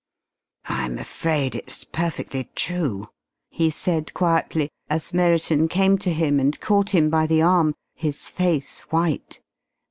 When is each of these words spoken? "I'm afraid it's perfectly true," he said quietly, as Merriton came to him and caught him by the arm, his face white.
"I'm 0.65 0.97
afraid 0.97 1.53
it's 1.53 1.83
perfectly 1.83 2.49
true," 2.55 3.09
he 3.51 3.69
said 3.69 4.15
quietly, 4.15 4.71
as 4.89 5.13
Merriton 5.13 5.67
came 5.67 5.99
to 5.99 6.11
him 6.11 6.39
and 6.39 6.59
caught 6.59 6.89
him 6.89 7.11
by 7.11 7.27
the 7.27 7.43
arm, 7.43 7.75
his 7.93 8.27
face 8.27 8.79
white. 8.89 9.41